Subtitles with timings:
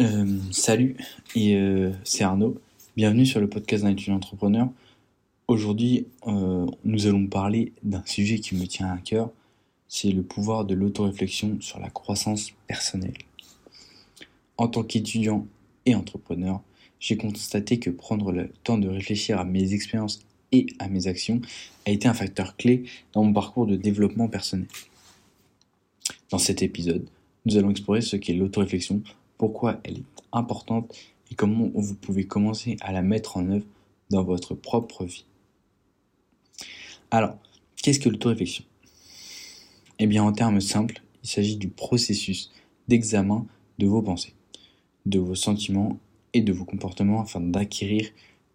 [0.00, 0.96] Euh, salut,
[1.36, 2.58] euh, c'est Arnaud.
[2.96, 4.70] Bienvenue sur le podcast d'un étudiant entrepreneur.
[5.46, 9.30] Aujourd'hui, euh, nous allons parler d'un sujet qui me tient à cœur.
[9.88, 13.18] C'est le pouvoir de l'autoréflexion sur la croissance personnelle.
[14.56, 15.46] En tant qu'étudiant
[15.84, 16.62] et entrepreneur,
[16.98, 21.42] j'ai constaté que prendre le temps de réfléchir à mes expériences et à mes actions
[21.86, 24.68] a été un facteur clé dans mon parcours de développement personnel.
[26.30, 27.06] Dans cet épisode,
[27.44, 29.02] nous allons explorer ce qu'est l'autoréflexion,
[29.40, 30.94] pourquoi elle est importante
[31.30, 33.64] et comment vous pouvez commencer à la mettre en œuvre
[34.10, 35.24] dans votre propre vie.
[37.10, 37.38] Alors,
[37.76, 38.64] qu'est-ce que l'autoréflexion?
[39.98, 42.52] Eh bien, en termes simples, il s'agit du processus
[42.86, 43.46] d'examen
[43.78, 44.34] de vos pensées,
[45.06, 45.98] de vos sentiments
[46.34, 48.10] et de vos comportements afin d'acquérir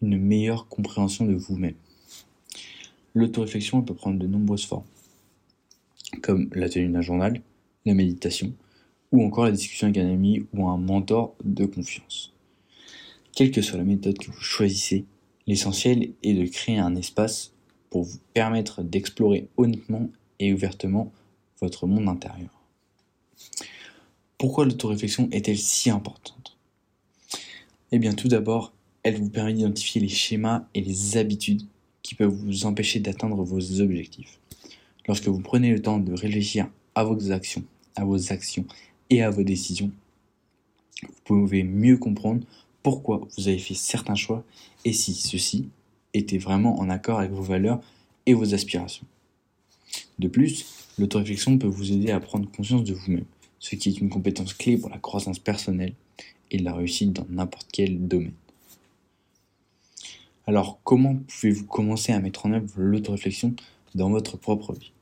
[0.00, 1.76] une meilleure compréhension de vous-même.
[3.12, 4.86] L'autoréflexion peut prendre de nombreuses formes,
[6.22, 7.42] comme la tenue d'un journal,
[7.84, 8.54] la méditation,
[9.12, 12.32] ou encore la discussion avec un ami ou un mentor de confiance.
[13.34, 15.04] Quelle que soit la méthode que vous choisissez,
[15.46, 17.52] l'essentiel est de créer un espace
[17.90, 21.12] pour vous permettre d'explorer honnêtement et ouvertement
[21.60, 22.50] votre monde intérieur.
[24.38, 26.56] Pourquoi l'autoréflexion est-elle si importante?
[27.92, 28.72] Eh bien tout d'abord,
[29.02, 31.66] elle vous permet d'identifier les schémas et les habitudes
[32.02, 34.38] qui peuvent vous empêcher d'atteindre vos objectifs.
[35.06, 37.64] Lorsque vous prenez le temps de réfléchir à vos actions,
[37.96, 38.64] à vos actions
[39.10, 39.90] et à vos décisions,
[41.02, 42.46] vous pouvez mieux comprendre
[42.82, 44.44] pourquoi vous avez fait certains choix
[44.84, 45.68] et si ceux-ci
[46.14, 47.80] étaient vraiment en accord avec vos valeurs
[48.26, 49.06] et vos aspirations.
[50.18, 50.66] De plus,
[50.98, 53.24] l'autoréflexion peut vous aider à prendre conscience de vous-même,
[53.58, 55.94] ce qui est une compétence clé pour la croissance personnelle
[56.50, 58.34] et la réussite dans n'importe quel domaine.
[60.46, 63.54] Alors, comment pouvez-vous commencer à mettre en œuvre l'autoréflexion
[63.94, 64.92] dans votre propre vie?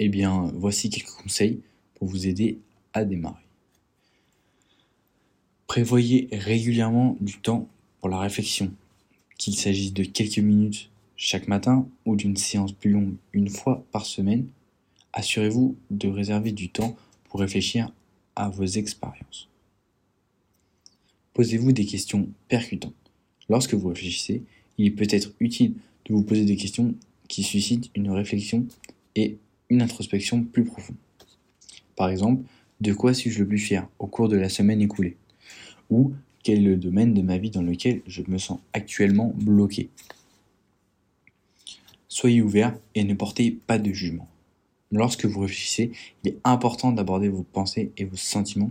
[0.00, 1.60] Eh bien, voici quelques conseils
[1.98, 2.58] pour vous aider
[2.92, 3.42] à démarrer.
[5.66, 7.68] Prévoyez régulièrement du temps
[8.00, 8.72] pour la réflexion,
[9.36, 14.06] qu'il s'agisse de quelques minutes chaque matin ou d'une séance plus longue une fois par
[14.06, 14.46] semaine.
[15.12, 17.92] Assurez-vous de réserver du temps pour réfléchir
[18.36, 19.48] à vos expériences.
[21.34, 22.94] Posez-vous des questions percutantes.
[23.48, 24.42] Lorsque vous réfléchissez,
[24.78, 25.74] il est peut-être utile
[26.06, 26.94] de vous poser des questions
[27.28, 28.66] qui suscitent une réflexion
[29.14, 29.36] et
[29.68, 30.96] une introspection plus profonde.
[31.98, 32.44] Par exemple,
[32.80, 35.16] de quoi suis-je le plus fier au cours de la semaine écoulée
[35.90, 36.12] Ou
[36.44, 39.90] quel est le domaine de ma vie dans lequel je me sens actuellement bloqué?
[42.06, 44.28] Soyez ouvert et ne portez pas de jugement.
[44.92, 45.90] Lorsque vous réfléchissez,
[46.22, 48.70] il est important d'aborder vos pensées et vos sentiments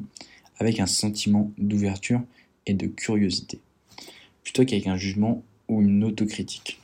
[0.57, 2.21] avec un sentiment d'ouverture
[2.65, 3.59] et de curiosité,
[4.41, 6.79] plutôt qu'avec un jugement ou une autocritique.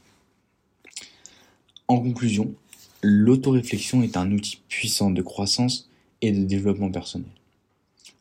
[1.88, 2.54] En conclusion,
[3.02, 5.90] l'autoréflexion est un outil puissant de croissance
[6.24, 7.30] et de développement personnel.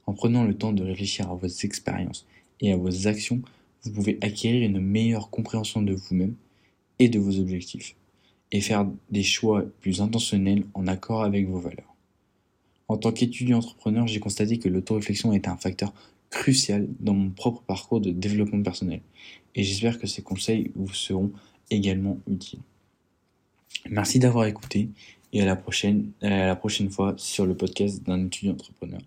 [0.07, 2.27] En prenant le temps de réfléchir à vos expériences
[2.61, 3.41] et à vos actions,
[3.85, 6.35] vous pouvez acquérir une meilleure compréhension de vous-même
[6.99, 7.95] et de vos objectifs,
[8.51, 11.95] et faire des choix plus intentionnels en accord avec vos valeurs.
[12.89, 15.95] En tant qu'étudiant entrepreneur, j'ai constaté que l'autoréflexion est un facteur
[16.29, 19.01] crucial dans mon propre parcours de développement personnel,
[19.55, 21.31] et j'espère que ces conseils vous seront
[21.71, 22.61] également utiles.
[23.91, 24.89] Merci d'avoir écouté
[25.33, 29.01] et à la prochaine, à la prochaine fois sur le podcast d'un étudiant entrepreneur.